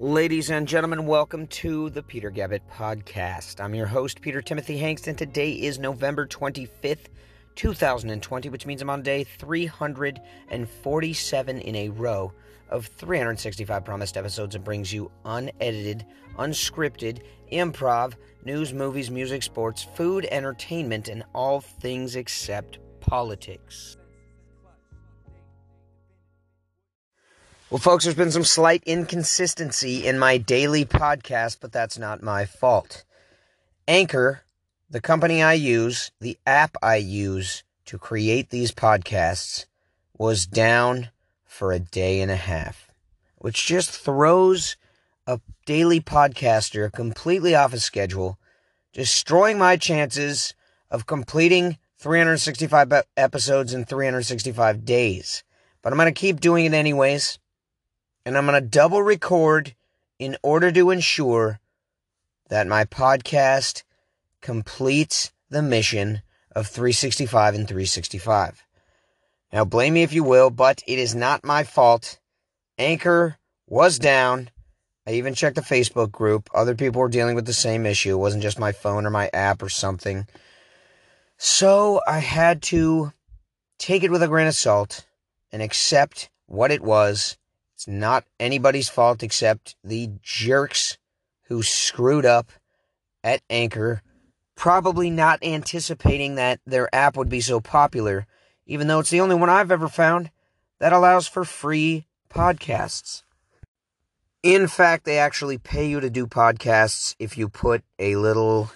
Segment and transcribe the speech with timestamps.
[0.00, 3.60] Ladies and gentlemen, welcome to the Peter Gabbett Podcast.
[3.60, 7.06] I'm your host, Peter Timothy Hanks, and today is November 25th,
[7.54, 12.32] 2020, which means I'm on day 347 in a row
[12.70, 16.04] of 365 promised episodes and brings you unedited,
[16.38, 17.22] unscripted,
[17.52, 18.14] improv,
[18.44, 23.96] news, movies, music, sports, food, entertainment, and all things except politics.
[27.70, 32.44] Well, folks, there's been some slight inconsistency in my daily podcast, but that's not my
[32.44, 33.04] fault.
[33.88, 34.42] Anchor,
[34.90, 39.64] the company I use, the app I use to create these podcasts,
[40.18, 41.08] was down
[41.46, 42.90] for a day and a half,
[43.38, 44.76] which just throws
[45.26, 48.38] a daily podcaster completely off a schedule,
[48.92, 50.52] destroying my chances
[50.90, 55.42] of completing 365 episodes in 365 days.
[55.80, 57.38] But I'm going to keep doing it anyways
[58.24, 59.74] and I'm going to double record
[60.18, 61.60] in order to ensure
[62.48, 63.82] that my podcast
[64.40, 66.22] completes the mission
[66.54, 68.64] of 365 and 365.
[69.52, 72.18] Now, blame me if you will, but it is not my fault.
[72.78, 74.50] Anchor was down.
[75.06, 76.48] I even checked the Facebook group.
[76.54, 78.14] Other people were dealing with the same issue.
[78.14, 80.26] It wasn't just my phone or my app or something.
[81.36, 83.12] So I had to
[83.78, 85.06] take it with a grain of salt
[85.52, 87.36] and accept what it was
[87.74, 90.96] it's not anybody's fault except the jerks
[91.48, 92.52] who screwed up
[93.24, 94.00] at Anchor,
[94.54, 98.26] probably not anticipating that their app would be so popular,
[98.66, 100.30] even though it's the only one I've ever found
[100.78, 103.22] that allows for free podcasts.
[104.42, 108.70] In fact, they actually pay you to do podcasts if you put a little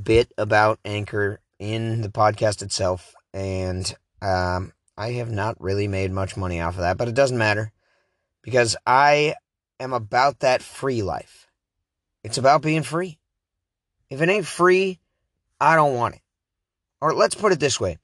[0.00, 3.14] bit about Anchor in the podcast itself.
[3.34, 7.36] And um, I have not really made much money off of that, but it doesn't
[7.36, 7.72] matter
[8.48, 9.34] because I
[9.78, 11.48] am about that free life.
[12.24, 13.18] It's about being free.
[14.08, 15.00] If it ain't free,
[15.60, 16.22] I don't want it.
[16.98, 17.98] Or let's put it this way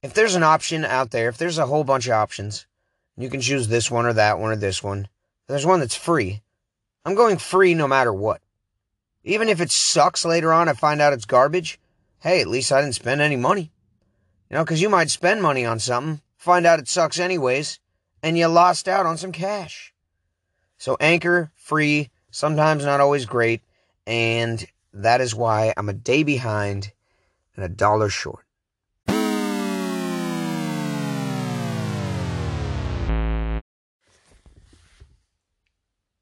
[0.00, 2.68] if there's an option out there, if there's a whole bunch of options,
[3.16, 5.08] you can choose this one or that one or this one,
[5.48, 6.40] there's one that's free.
[7.04, 8.40] I'm going free no matter what.
[9.24, 11.80] Even if it sucks later on, I find out it's garbage.
[12.20, 13.72] Hey, at least I didn't spend any money.
[14.48, 17.80] You know, because you might spend money on something, find out it sucks anyways,
[18.22, 19.92] and you lost out on some cash.
[20.78, 23.62] So Anchor, free, sometimes not always great,
[24.06, 26.92] and that is why I'm a day behind
[27.56, 28.44] and a dollar short.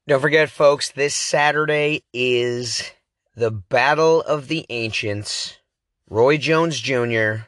[0.07, 2.91] Don't forget, folks, this Saturday is
[3.35, 5.59] the Battle of the Ancients.
[6.09, 7.45] Roy Jones Jr.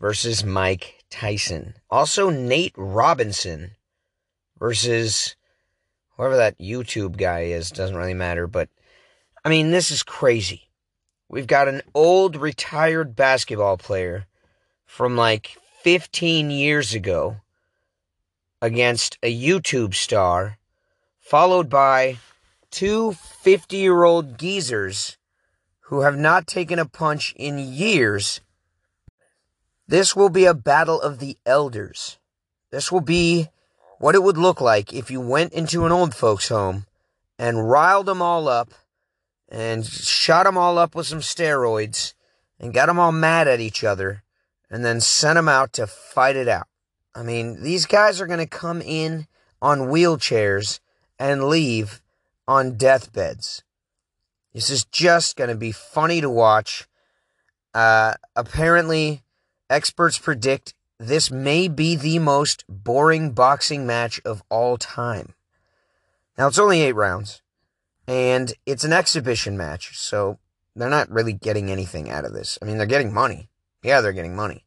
[0.00, 1.74] versus Mike Tyson.
[1.90, 3.72] Also, Nate Robinson
[4.58, 5.36] versus
[6.16, 7.70] whoever that YouTube guy is.
[7.70, 8.46] Doesn't really matter.
[8.46, 8.68] But,
[9.44, 10.68] I mean, this is crazy.
[11.28, 14.26] We've got an old retired basketball player
[14.84, 17.36] from like 15 years ago
[18.62, 20.58] against a YouTube star,
[21.18, 22.18] followed by
[22.70, 25.16] two 50 year old geezers
[25.80, 28.40] who have not taken a punch in years
[29.88, 32.18] this will be a battle of the elders.
[32.70, 33.48] This will be
[33.98, 36.86] what it would look like if you went into an old folks' home
[37.38, 38.72] and riled them all up
[39.48, 42.14] and shot them all up with some steroids
[42.58, 44.22] and got them all mad at each other
[44.70, 46.66] and then sent them out to fight it out.
[47.14, 49.26] I mean, these guys are going to come in
[49.62, 50.80] on wheelchairs
[51.18, 52.02] and leave
[52.46, 53.62] on deathbeds.
[54.52, 56.86] This is just going to be funny to watch.
[57.74, 59.22] Uh, apparently,
[59.68, 65.34] Experts predict this may be the most boring boxing match of all time.
[66.38, 67.42] Now, it's only eight rounds,
[68.06, 70.38] and it's an exhibition match, so
[70.74, 72.58] they're not really getting anything out of this.
[72.60, 73.48] I mean, they're getting money.
[73.82, 74.64] Yeah, they're getting money.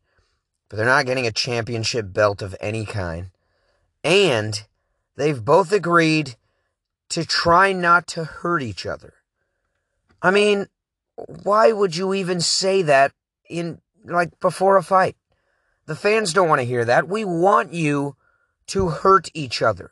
[0.68, 3.30] But they're not getting a championship belt of any kind.
[4.04, 4.64] And
[5.16, 6.36] they've both agreed
[7.10, 9.13] to try not to hurt each other.
[10.22, 10.68] I mean,
[11.16, 13.13] why would you even say that
[13.50, 13.81] in
[14.13, 15.15] like before a fight.
[15.85, 17.07] The fans don't want to hear that.
[17.07, 18.15] We want you
[18.67, 19.91] to hurt each other.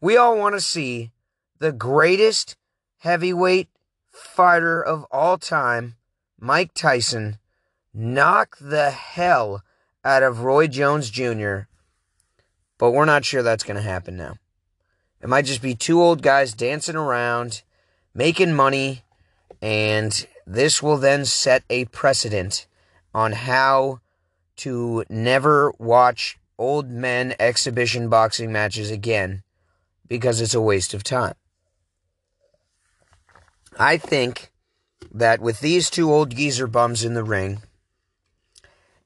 [0.00, 1.12] We all want to see
[1.58, 2.56] the greatest
[2.98, 3.68] heavyweight
[4.10, 5.96] fighter of all time,
[6.38, 7.38] Mike Tyson,
[7.94, 9.62] knock the hell
[10.04, 11.60] out of Roy Jones Jr.
[12.78, 14.36] But we're not sure that's going to happen now.
[15.22, 17.62] It might just be two old guys dancing around,
[18.14, 19.02] making money,
[19.62, 22.66] and this will then set a precedent
[23.16, 23.98] on how
[24.54, 29.42] to never watch old men exhibition boxing matches again
[30.06, 31.32] because it's a waste of time.
[33.78, 34.52] I think
[35.10, 37.62] that with these two old geezer bums in the ring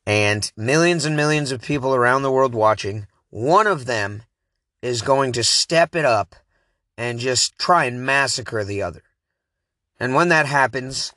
[0.05, 4.25] and millions and millions of people around the world watching, one of them
[4.83, 6.35] is going to step it up
[6.99, 9.05] and just try and massacre the other.
[10.01, 11.13] And when that happens,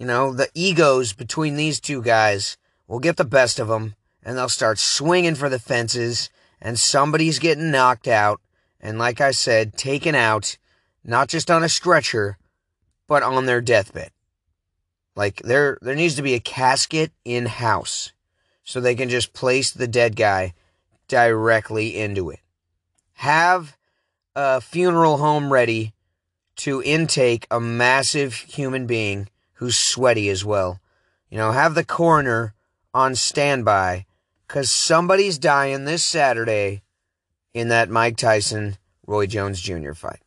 [0.00, 2.56] you know, the egos between these two guys
[2.88, 7.38] will get the best of them and they'll start swinging for the fences and somebody's
[7.38, 8.40] getting knocked out
[8.80, 10.56] and like I said, taken out,
[11.04, 12.38] not just on a stretcher,
[13.06, 14.10] but on their deathbed.
[15.14, 18.14] Like there there needs to be a casket in house
[18.64, 20.54] so they can just place the dead guy
[21.08, 22.40] directly into it.
[23.16, 23.76] Have
[24.34, 25.92] a funeral home ready
[26.56, 29.28] to intake a massive human being
[29.60, 30.80] who's sweaty as well.
[31.28, 32.54] You know, have the coroner
[32.94, 34.06] on standby
[34.48, 36.80] because somebody's dying this Saturday
[37.52, 39.92] in that Mike Tyson Roy Jones Jr.
[39.92, 40.20] fight.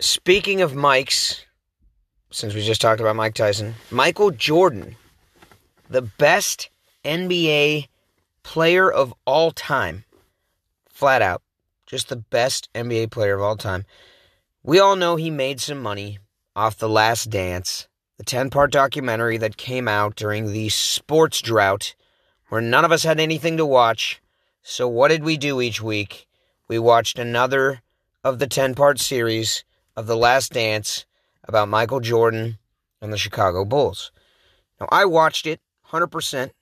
[0.00, 1.44] Speaking of Mike's,
[2.32, 4.96] since we just talked about Mike Tyson, Michael Jordan,
[5.88, 6.68] the best
[7.04, 7.86] NBA
[8.48, 10.06] player of all time,
[10.88, 11.42] flat out,
[11.84, 13.84] just the best NBA player of all time.
[14.62, 16.18] We all know he made some money
[16.56, 21.94] off The Last Dance, the 10 part documentary that came out during the sports drought
[22.48, 24.22] where none of us had anything to watch.
[24.62, 26.26] So, what did we do each week?
[26.68, 27.82] We watched another
[28.24, 29.62] of the 10 part series
[29.94, 31.04] of The Last Dance
[31.44, 32.56] about Michael Jordan
[33.02, 34.10] and the Chicago Bulls.
[34.80, 35.60] Now, I watched it
[35.90, 36.52] 100%.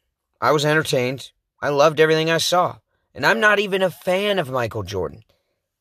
[0.40, 1.30] I was entertained.
[1.60, 2.78] I loved everything I saw.
[3.14, 5.24] And I'm not even a fan of Michael Jordan.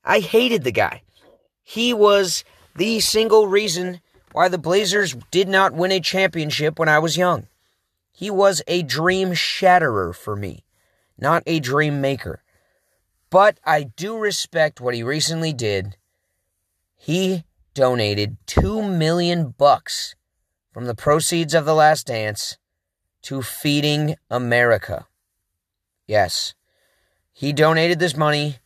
[0.04, 1.01] I hated the guy.
[1.63, 2.44] He was
[2.75, 4.01] the single reason
[4.31, 7.48] why the Blazers did not win a championship when I was young.
[8.12, 10.63] He was a dream shatterer for me,
[11.18, 12.44] not a dream maker.
[13.30, 15.98] But I do respect what he recently did
[17.06, 17.44] he
[17.75, 20.16] donated 2 million bucks
[20.74, 22.57] from the proceeds of The Last Dance
[23.21, 25.06] to Feeding America.
[26.07, 26.54] Yes.
[27.34, 28.57] He donated this money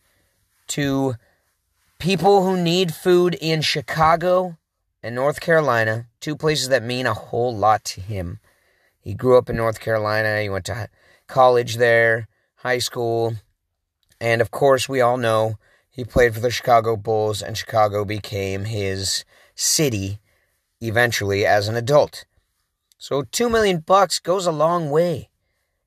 [0.68, 1.15] to
[1.97, 4.57] people who need food in Chicago
[5.01, 8.39] and North Carolina, two places that mean a whole lot to him.
[9.00, 10.89] He grew up in North Carolina, he went to
[11.27, 12.27] college there,
[12.57, 13.36] high school,
[14.19, 15.57] and of course, we all know
[15.89, 19.24] he played for the Chicago Bulls, and Chicago became his
[19.56, 20.19] city
[20.81, 22.25] eventually as an adult.
[22.97, 25.30] So 2 million bucks goes a long way.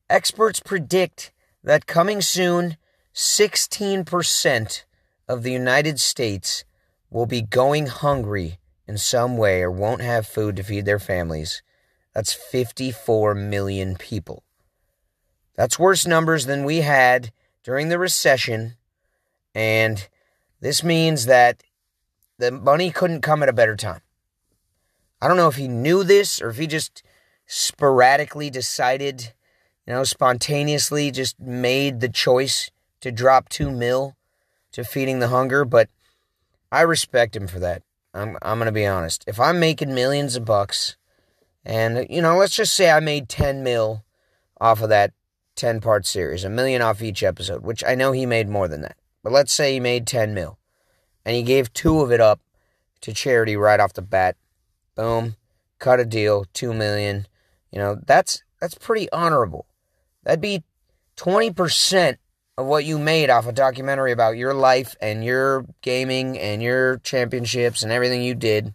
[0.09, 1.31] Experts predict
[1.63, 2.77] that coming soon,
[3.13, 4.83] 16%
[5.27, 6.65] of the United States
[7.09, 11.61] will be going hungry in some way or won't have food to feed their families.
[12.13, 14.43] That's 54 million people.
[15.55, 17.31] That's worse numbers than we had
[17.63, 18.75] during the recession
[19.55, 20.07] and
[20.59, 21.63] this means that
[22.37, 24.01] the money couldn't come at a better time.
[25.21, 27.03] I don't know if he knew this or if he just
[27.45, 29.33] sporadically decided,
[29.87, 32.69] you know, spontaneously just made the choice
[33.01, 34.15] to drop two mil
[34.71, 35.89] to feeding the hunger, but
[36.71, 37.83] I respect him for that.
[38.13, 39.23] I'm I'm gonna be honest.
[39.27, 40.97] If I'm making millions of bucks,
[41.65, 44.03] and you know, let's just say I made ten mil
[44.59, 45.13] off of that
[45.55, 48.81] ten part series, a million off each episode, which I know he made more than
[48.81, 48.97] that.
[49.23, 50.59] But let's say he made 10 mil
[51.25, 52.41] and he gave two of it up
[53.01, 54.35] to charity right off the bat.
[54.95, 55.37] Boom,
[55.79, 57.25] cut a deal, 2 million.
[57.71, 59.65] You know, that's that's pretty honorable.
[60.23, 60.63] That'd be
[61.17, 62.17] 20%
[62.57, 66.97] of what you made off a documentary about your life and your gaming and your
[66.99, 68.73] championships and everything you did.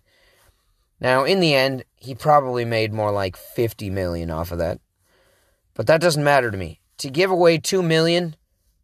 [1.00, 4.80] Now, in the end, he probably made more like 50 million off of that.
[5.74, 6.80] But that doesn't matter to me.
[6.98, 8.34] To give away 2 million,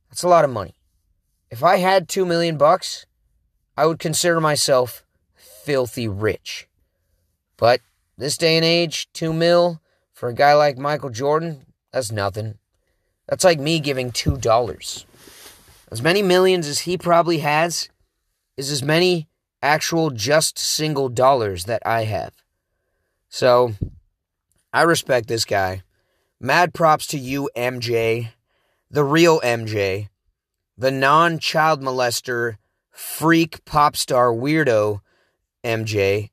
[0.09, 0.77] that's a lot of money.
[1.51, 3.07] If I had 2 million bucks,
[3.77, 5.05] I would consider myself
[5.35, 6.69] filthy rich.
[7.57, 7.81] But
[8.17, 9.81] this day and age, 2 mil
[10.13, 12.59] for a guy like Michael Jordan, that's nothing.
[13.29, 15.05] That's like me giving $2.
[15.93, 17.89] As many millions as he probably has
[18.57, 19.29] is as many
[19.63, 22.33] actual just single dollars that I have.
[23.29, 23.75] So,
[24.73, 25.85] I respect this guy.
[26.41, 28.31] Mad props to you, MJ,
[28.91, 30.09] the real MJ,
[30.77, 32.57] the non child molester,
[32.91, 35.01] freak pop star weirdo
[35.63, 36.31] MJ,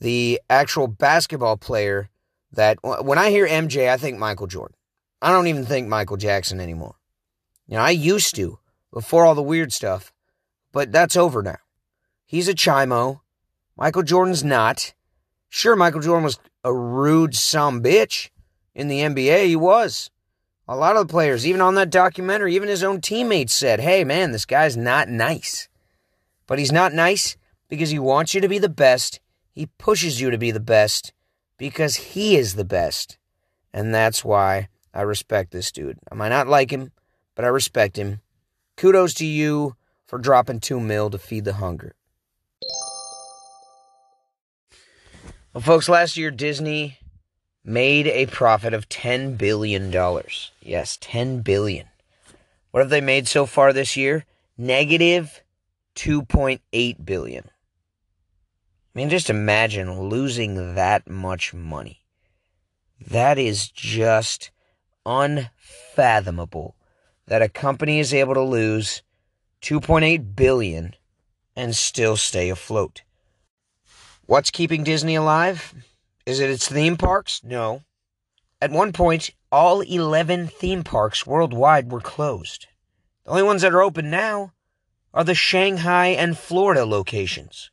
[0.00, 2.10] the actual basketball player
[2.50, 4.74] that when I hear MJ, I think Michael Jordan.
[5.20, 6.94] I don't even think Michael Jackson anymore.
[7.66, 8.58] You know, I used to
[8.92, 10.12] before all the weird stuff,
[10.72, 11.58] but that's over now.
[12.24, 13.20] He's a chimo.
[13.76, 14.94] Michael Jordan's not.
[15.48, 18.30] Sure, Michael Jordan was a rude some bitch
[18.74, 19.46] in the NBA.
[19.46, 20.10] He was.
[20.70, 24.04] A lot of the players, even on that documentary, even his own teammates said, hey,
[24.04, 25.68] man, this guy's not nice.
[26.46, 29.20] But he's not nice because he wants you to be the best.
[29.50, 31.12] He pushes you to be the best
[31.56, 33.16] because he is the best.
[33.72, 35.96] And that's why I respect this dude.
[36.10, 36.90] I might not like him,
[37.36, 38.20] but I respect him.
[38.76, 41.94] Kudos to you for dropping two mil to feed the hunger.
[45.54, 46.98] Well, folks, last year Disney
[47.64, 49.94] made a profit of $10 billion.
[50.60, 51.86] Yes, 10 billion.
[52.72, 54.26] What have they made so far this year?
[54.56, 55.44] Negative
[55.94, 57.44] 2.8 billion.
[57.44, 62.02] I mean, just imagine losing that much money.
[63.00, 64.50] That is just
[65.08, 66.76] unfathomable
[67.26, 69.02] that a company is able to lose
[69.62, 70.94] 2.8 billion
[71.56, 73.02] and still stay afloat.
[74.26, 75.74] What's keeping Disney alive?
[76.26, 77.42] Is it its theme parks?
[77.42, 77.82] No.
[78.60, 82.66] At one point, all 11 theme parks worldwide were closed.
[83.24, 84.52] The only ones that are open now
[85.14, 87.70] are the Shanghai and Florida locations.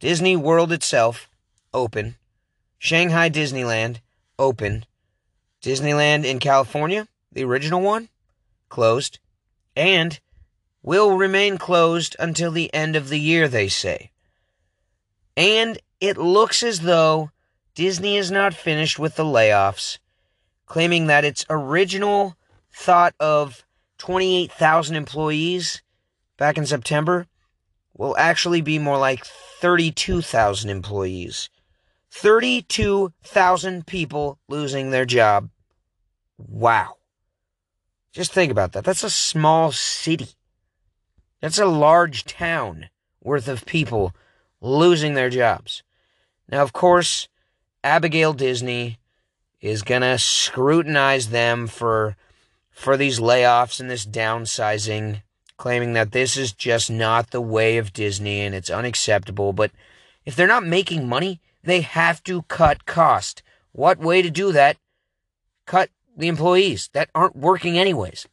[0.00, 1.30] Disney World itself,
[1.72, 2.16] open.
[2.78, 4.00] Shanghai Disneyland,
[4.38, 4.84] open.
[5.64, 8.10] Disneyland in California, the original one,
[8.68, 9.18] closed.
[9.74, 10.20] And
[10.82, 14.10] will remain closed until the end of the year, they say.
[15.36, 17.30] And it looks as though
[17.74, 19.98] Disney is not finished with the layoffs,
[20.66, 22.36] claiming that its original
[22.70, 23.64] thought of
[23.98, 25.82] 28,000 employees
[26.36, 27.26] back in September
[27.96, 31.48] will actually be more like 32,000 employees.
[32.10, 35.48] 32,000 people losing their job.
[36.38, 36.96] Wow.
[38.12, 38.84] Just think about that.
[38.84, 40.28] That's a small city.
[41.40, 42.88] That's a large town
[43.22, 44.14] worth of people
[44.60, 45.82] losing their jobs.
[46.48, 47.28] Now, of course,
[47.82, 48.98] Abigail Disney
[49.60, 52.16] is going to scrutinize them for
[52.70, 55.22] for these layoffs and this downsizing,
[55.56, 59.70] claiming that this is just not the way of Disney and it's unacceptable, but
[60.24, 63.42] if they're not making money, they have to cut cost.
[63.72, 64.76] What way to do that?
[65.66, 68.26] Cut the employees that aren't working anyways.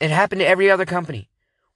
[0.00, 1.28] It happened to every other company.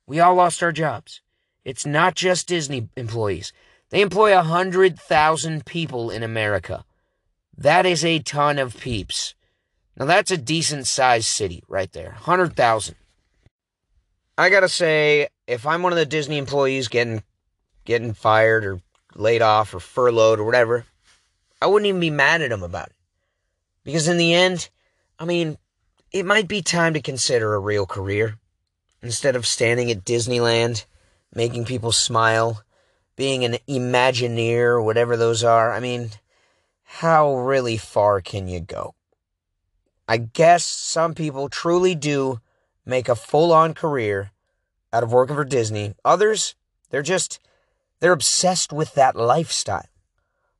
[0.06, 1.20] We all lost our jobs.
[1.64, 3.52] It's not just Disney employees.
[3.90, 6.84] They employ 100,000 people in America.
[7.56, 9.34] That is a ton of peeps.
[9.96, 12.96] Now, that's a decent sized city right there 100,000.
[14.36, 17.22] I gotta say, if I'm one of the Disney employees getting
[17.84, 18.80] getting fired or
[19.14, 20.86] laid off or furloughed or whatever,
[21.62, 22.96] I wouldn't even be mad at them about it.
[23.84, 24.70] Because in the end,
[25.24, 25.56] I mean,
[26.12, 28.36] it might be time to consider a real career
[29.00, 30.84] instead of standing at Disneyland,
[31.34, 32.62] making people smile,
[33.16, 35.72] being an Imagineer, whatever those are.
[35.72, 36.10] I mean,
[36.82, 38.96] how really far can you go?
[40.06, 42.42] I guess some people truly do
[42.84, 44.30] make a full on career
[44.92, 45.94] out of working for Disney.
[46.04, 46.54] Others,
[46.90, 47.40] they're just,
[48.00, 49.88] they're obsessed with that lifestyle.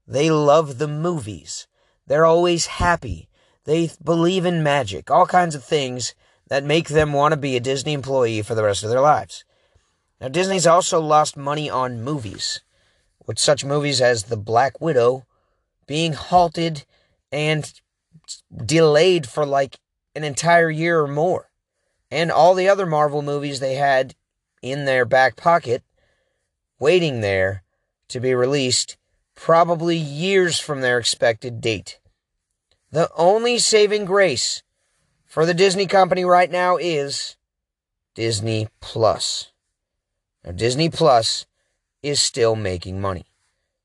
[0.09, 1.67] They love the movies.
[2.07, 3.29] They're always happy.
[3.65, 6.15] They believe in magic, all kinds of things
[6.49, 9.45] that make them want to be a Disney employee for the rest of their lives.
[10.21, 12.61] Now, Disney's also lost money on movies,
[13.27, 15.27] with such movies as The Black Widow
[15.87, 16.85] being halted
[17.33, 17.73] and
[18.65, 19.79] delayed for like
[20.15, 21.51] an entire year or more.
[22.11, 24.15] And all the other Marvel movies they had
[24.63, 25.83] in their back pocket,
[26.79, 27.63] waiting there
[28.09, 28.97] to be released,
[29.35, 31.99] probably years from their expected date.
[32.95, 34.63] The only saving grace
[35.27, 37.35] for the Disney company right now is
[38.15, 39.51] Disney Plus.
[40.45, 41.45] Now, Disney Plus
[42.05, 43.25] is still making money.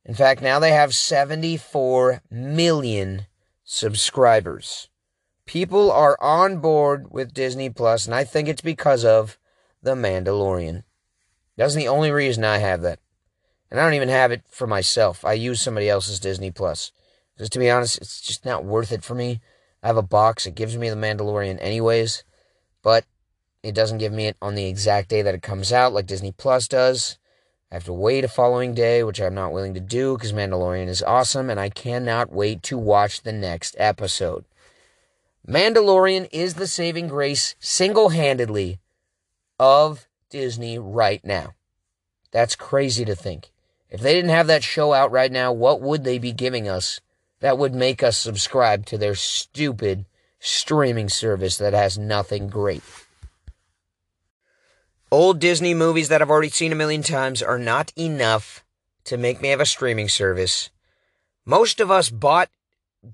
[0.05, 3.25] In fact, now they have 74 million
[3.63, 4.89] subscribers.
[5.47, 9.39] People are on board with Disney Plus, and I think it's because of
[9.81, 10.83] The Mandalorian.
[11.57, 12.99] That's the only reason I have that.
[13.71, 15.25] And I don't even have it for myself.
[15.25, 16.91] I use somebody else's Disney Plus.
[17.39, 19.39] Because to be honest, it's just not worth it for me.
[19.81, 20.45] I have a box.
[20.45, 22.25] It gives me The Mandalorian anyways,
[22.83, 23.05] but
[23.63, 26.33] it doesn't give me it on the exact day that it comes out like Disney
[26.33, 27.17] Plus does.
[27.71, 30.89] I have to wait a following day, which I'm not willing to do because Mandalorian
[30.89, 34.43] is awesome and I cannot wait to watch the next episode.
[35.47, 38.79] Mandalorian is the saving grace single handedly
[39.57, 41.53] of Disney right now.
[42.31, 43.51] That's crazy to think.
[43.89, 46.99] If they didn't have that show out right now, what would they be giving us
[47.39, 50.05] that would make us subscribe to their stupid
[50.39, 52.83] streaming service that has nothing great.
[55.11, 58.63] Old Disney movies that I've already seen a million times are not enough
[59.05, 60.69] to make me have a streaming service.
[61.45, 62.49] Most of us bought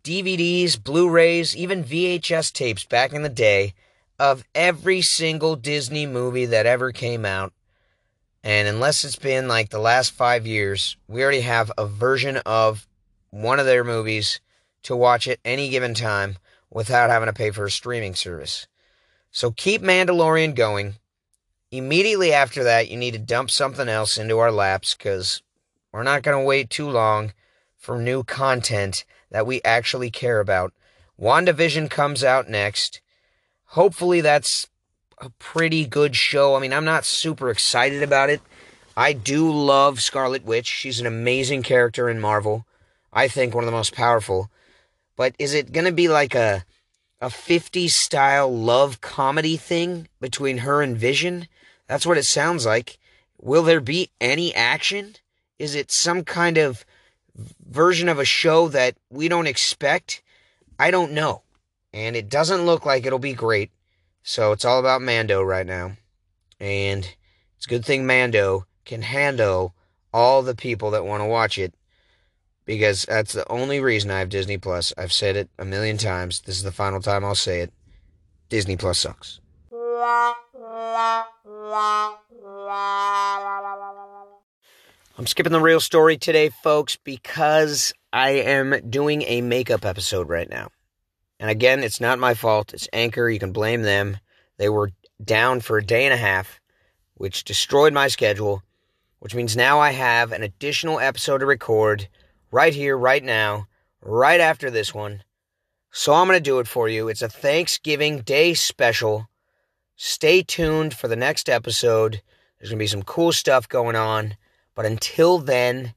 [0.03, 3.73] DVDs, Blu rays, even VHS tapes back in the day
[4.19, 7.53] of every single Disney movie that ever came out.
[8.43, 12.87] And unless it's been like the last five years, we already have a version of
[13.31, 14.39] one of their movies
[14.83, 16.37] to watch at any given time
[16.69, 18.67] without having to pay for a streaming service.
[19.31, 20.95] So keep Mandalorian going.
[21.71, 25.41] Immediately after that, you need to dump something else into our laps because
[25.91, 27.33] we're not going to wait too long
[27.77, 30.73] for new content that we actually care about.
[31.19, 33.01] WandaVision comes out next.
[33.69, 34.67] Hopefully, that's
[35.19, 36.55] a pretty good show.
[36.55, 38.41] I mean, I'm not super excited about it.
[38.97, 40.67] I do love Scarlet Witch.
[40.67, 42.65] She's an amazing character in Marvel.
[43.15, 44.51] I think one of the most powerful.
[45.15, 46.65] But is it going to be like a
[47.21, 51.47] a 50s style love comedy thing between her and Vision?
[51.87, 52.99] That's what it sounds like.
[53.41, 55.15] Will there be any action?
[55.57, 56.85] Is it some kind of
[57.67, 60.21] version of a show that we don't expect?
[60.77, 61.43] I don't know.
[61.93, 63.71] And it doesn't look like it'll be great.
[64.23, 65.93] So it's all about Mando right now.
[66.59, 67.15] And
[67.55, 69.73] it's a good thing Mando can handle
[70.13, 71.73] all the people that want to watch it
[72.65, 74.93] because that's the only reason I have Disney Plus.
[74.97, 76.41] I've said it a million times.
[76.41, 77.71] This is the final time I'll say it.
[78.49, 79.39] Disney Plus sucks.
[85.17, 90.49] I'm skipping the real story today, folks, because I am doing a makeup episode right
[90.49, 90.69] now.
[91.39, 92.73] And again, it's not my fault.
[92.73, 93.29] It's Anchor.
[93.29, 94.17] You can blame them.
[94.57, 94.91] They were
[95.23, 96.59] down for a day and a half,
[97.15, 98.63] which destroyed my schedule,
[99.19, 102.07] which means now I have an additional episode to record
[102.55, 103.67] right here, right now,
[104.01, 105.21] right after this one.
[105.91, 107.09] So I'm going to do it for you.
[107.09, 109.27] It's a Thanksgiving Day special.
[109.97, 112.21] Stay tuned for the next episode.
[112.57, 114.37] There's going to be some cool stuff going on.
[114.73, 115.95] But until then,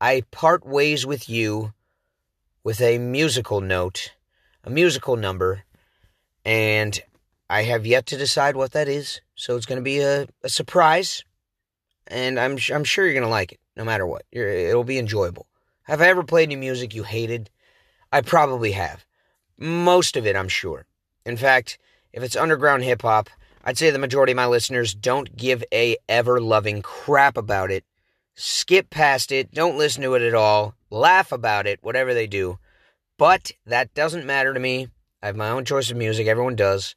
[0.00, 1.72] I part ways with you
[2.62, 4.12] with a musical note,
[4.62, 5.64] a musical number,
[6.44, 7.00] and
[7.50, 9.20] I have yet to decide what that is.
[9.34, 11.24] So it's going to be a, a surprise,
[12.06, 14.22] and I'm I'm sure you're going to like it, no matter what.
[14.30, 15.46] You're, it'll be enjoyable.
[15.86, 17.48] Have I ever played any music you hated?
[18.10, 19.06] I probably have.
[19.56, 20.84] Most of it, I'm sure.
[21.24, 21.78] In fact,
[22.12, 23.30] if it's underground hip hop,
[23.64, 27.84] I'd say the majority of my listeners don't give a ever loving crap about it.
[28.34, 32.58] Skip past it, don't listen to it at all, laugh about it, whatever they do.
[33.16, 34.88] But that doesn't matter to me.
[35.22, 36.96] I have my own choice of music, everyone does,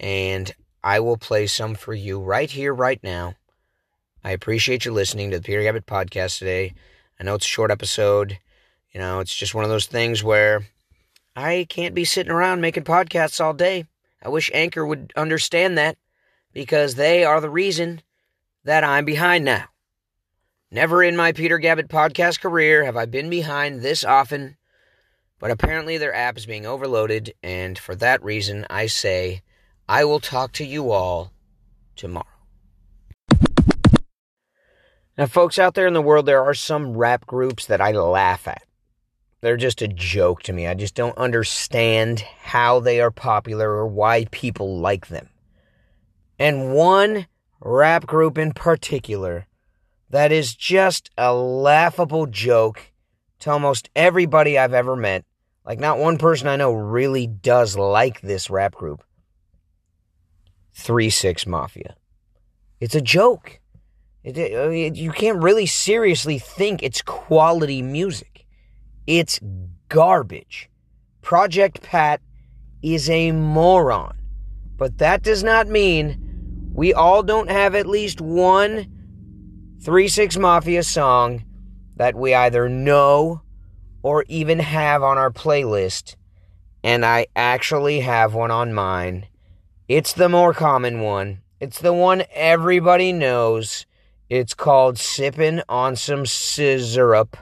[0.00, 3.36] and I will play some for you right here, right now.
[4.24, 6.74] I appreciate you listening to the Peter Gabbett podcast today.
[7.24, 8.38] I know it's a short episode.
[8.92, 10.66] You know, it's just one of those things where
[11.34, 13.86] I can't be sitting around making podcasts all day.
[14.22, 15.96] I wish Anchor would understand that
[16.52, 18.02] because they are the reason
[18.64, 19.64] that I'm behind now.
[20.70, 24.58] Never in my Peter Gabbett podcast career have I been behind this often,
[25.38, 29.40] but apparently their app is being overloaded, and for that reason, I say
[29.88, 31.32] I will talk to you all
[31.96, 32.33] tomorrow.
[35.16, 38.48] Now, folks out there in the world, there are some rap groups that I laugh
[38.48, 38.64] at.
[39.40, 40.66] They're just a joke to me.
[40.66, 45.28] I just don't understand how they are popular or why people like them.
[46.38, 47.26] And one
[47.60, 49.46] rap group in particular
[50.10, 52.92] that is just a laughable joke
[53.40, 55.24] to almost everybody I've ever met.
[55.66, 59.02] Like, not one person I know really does like this rap group.
[60.74, 61.96] 3 6 Mafia.
[62.80, 63.60] It's a joke.
[64.24, 68.46] It, uh, it, you can't really seriously think it's quality music.
[69.06, 69.38] It's
[69.90, 70.70] garbage.
[71.20, 72.22] Project Pat
[72.82, 74.16] is a moron.
[74.76, 78.90] But that does not mean we all don't have at least one
[79.82, 81.44] 3 6 Mafia song
[81.96, 83.42] that we either know
[84.02, 86.16] or even have on our playlist.
[86.82, 89.26] And I actually have one on mine.
[89.86, 93.84] It's the more common one, it's the one everybody knows.
[94.34, 97.36] It's called Sipping on Some Syrup.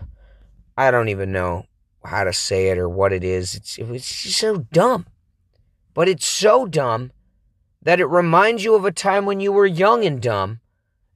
[0.77, 1.65] I don't even know
[2.05, 3.55] how to say it or what it is.
[3.55, 5.07] It's, it's so dumb.
[5.95, 7.11] But it's so dumb
[7.81, 10.61] that it reminds you of a time when you were young and dumb,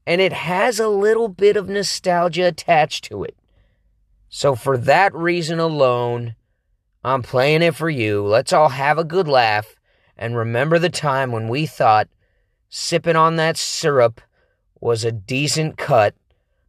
[0.07, 3.37] and it has a little bit of nostalgia attached to it.
[4.31, 6.37] So, for that reason alone,
[7.05, 8.25] I'm playing it for you.
[8.27, 9.77] Let's all have a good laugh
[10.17, 12.09] and remember the time when we thought
[12.71, 14.23] sipping on that syrup
[14.81, 16.15] was a decent cut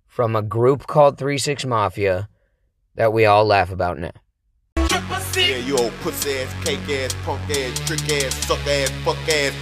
[0.06, 2.30] from a group called 3 6 Mafia
[2.96, 4.12] that we all laugh about now.
[5.38, 9.54] Yeah, you old ass, cake ass, punk ass, trick ass, suck ass, fuck ass,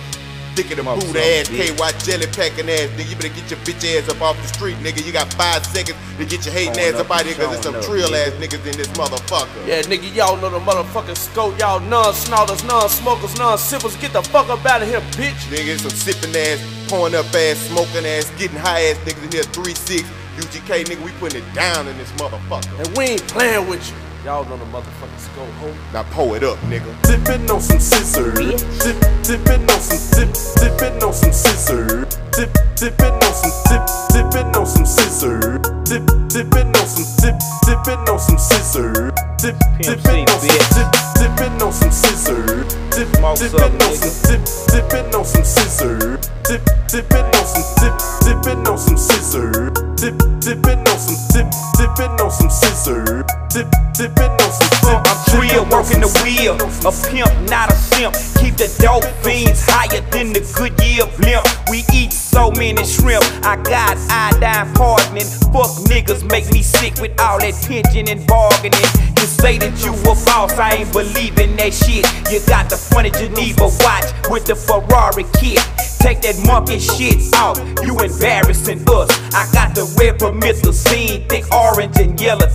[0.56, 1.76] Dick in the boot ass, KY
[2.08, 3.10] jelly packing ass, nigga.
[3.10, 5.06] You better get your bitch ass up off the street, nigga.
[5.06, 7.76] You got five seconds to get your hating ass up out here, cause there's some
[7.84, 9.68] trill ass niggas in this motherfucker.
[9.68, 11.60] Yeah, nigga, y'all know the motherfucking scope.
[11.60, 13.98] Y'all non-snorters, non-smokers, non-sippers.
[13.98, 15.36] Get the fuck up out of here, bitch.
[15.52, 19.32] Nigga, it's some sipping ass, pouring up ass, smoking ass, getting high ass niggas in
[19.32, 20.06] here, 3-6.
[20.40, 22.80] UGK, nigga, we putting it down in this motherfucker.
[22.80, 23.96] And we ain't playing with you.
[24.26, 25.72] Y'all know the motherfucking scope, ho.
[25.94, 26.90] Now pull it up, nigga.
[27.04, 28.34] Dipping on some scissors.
[28.34, 32.18] Dip, dipping on some dip, dipping on some scissors.
[32.34, 35.62] Dip, dipping on some dip, dipping on some scissors.
[35.86, 37.38] Dip, dipping on some dip,
[37.70, 39.14] dipping on some scissors.
[39.38, 40.90] Dip, dipping on some dip,
[41.22, 42.74] dipping on some scissors.
[42.98, 44.25] Dip, dipping on some
[67.56, 68.90] all and bargaining.
[69.18, 72.06] You say that you a boss, I ain't believing that shit.
[72.32, 75.64] You got the funny Geneva watch with the Ferrari kit.
[76.00, 79.10] Take that monkey shit off, you embarrassing us.
[79.34, 82.48] I got the red promethazine, thick orange and yellow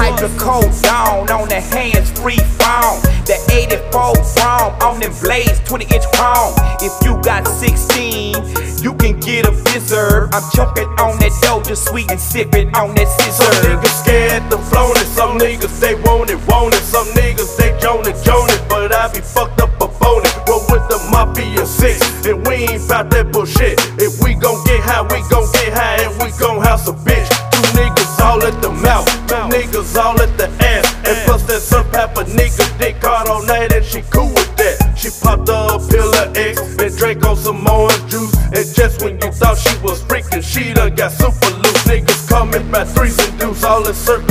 [0.00, 0.36] tusk.
[0.36, 3.00] Hydrocodone down on the hands free phone.
[3.26, 6.54] The 84 chrome on them blades, 20 inch chrome.
[6.80, 8.34] If you got 16,
[8.82, 10.34] you can get a blizzard.
[10.34, 13.44] I'm choking on that doja sweet and sipping on that scissor.
[13.44, 15.06] Some niggas scared to flown it.
[15.06, 16.82] Some niggas they want it, want it.
[16.82, 18.62] Some niggas they joan it, joan it.
[18.68, 20.22] But I be fucked up on.
[20.48, 22.00] Roll with the mafia six.
[22.26, 23.80] And we ain't bout that bullshit.
[23.98, 26.02] If we gon' get high, we gon' get high.
[26.04, 27.28] And we gon' house a bitch.
[27.52, 29.06] Two niggas all at the mouth.
[29.28, 30.86] Two niggas all at the ass.
[31.06, 34.94] And plus that Sir Papa nigga dick hard all night and she cool with that.
[34.96, 38.34] She popped a pill of X and drank on some orange juice.
[38.52, 41.82] And just when you thought she was freaking, she done got super loose.
[41.90, 44.29] Niggas coming by threes and deuce, all in circles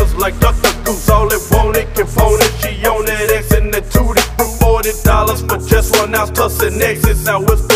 [6.81, 7.68] ounce plus an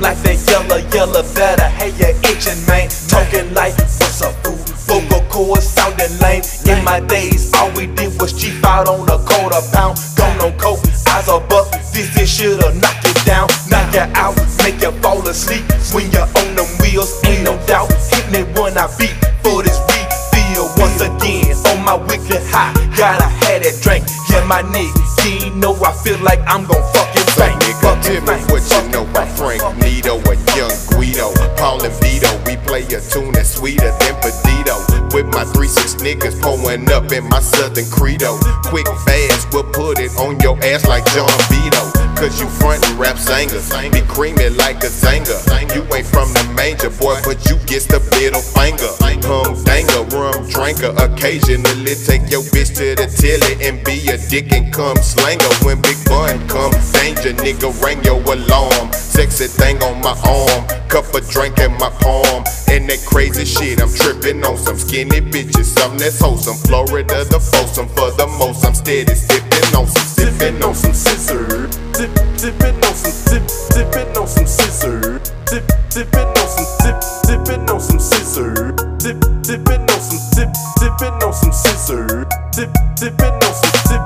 [0.00, 1.68] Nothing like that yellow yellow better.
[1.68, 4.58] Hey you itching man, talking like what's up fool?
[4.86, 6.42] Vocal cords sounding lame.
[6.66, 9.98] In my days, all we did was cheap out on a quarter pound.
[10.16, 11.70] Gone on coke, eyes are buck.
[11.92, 15.62] This shit should've knocked it down, knock you out, make you fall asleep.
[15.94, 17.92] When you're on them wheels, ain't no doubt.
[18.10, 22.74] Hit me when I beat for this refill once again on my weekly high.
[22.96, 25.04] Gotta have that drink, yeah my nigga.
[25.24, 28.44] You know I feel like I'm gon' fucking bang, fucking bang,
[32.94, 33.93] a tune that's sweeter
[35.34, 38.38] my 3-6 niggas pulling up in my Southern Credo.
[38.70, 41.90] Quick, fast, we'll put it on your ass like John Vito.
[42.14, 45.34] Cause you frontin' rap singers, be creamy like a zanger.
[45.74, 48.86] You ain't from the manger, boy, but you get the middle finger.
[49.26, 50.92] Hum danger, rum drinker.
[51.00, 55.48] Occasionally take your bitch to the tilly and be a dick and come slanger.
[55.64, 58.92] When Big Bun come, danger, nigga, ring your alarm.
[58.92, 62.44] Sexy thing on my arm, cup of drink in my palm.
[62.68, 66.56] And that crazy shit, I'm trippin' on some skinny get bitches something that's wholesome.
[66.68, 68.64] Florida the Folsom for the most.
[68.64, 71.70] I'm steady sipping on some, sipping on some scissor.
[71.94, 75.20] Sip, sipping on some, sip, sipping on some scissor.
[75.46, 78.74] Sip, sipping on some, sip, sipping on some scissor.
[78.98, 82.26] Sip, sipping on some, sip, sipping on some scissor.
[82.52, 84.03] Sip, sipping on some, sip.